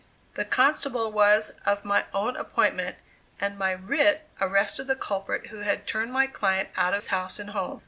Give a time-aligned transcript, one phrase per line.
[0.33, 2.95] The constable was of my own appointment,
[3.39, 7.51] and my "writ" arrested the culprit who had turned my client out of house and
[7.51, 7.79] home.